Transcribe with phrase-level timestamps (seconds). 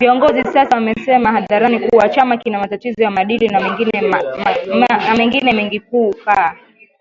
[0.00, 3.60] viongozi sasa wanasema hadharani kuwa chama kina matatizo ya maadili na
[5.16, 6.56] mengine mengiKukaa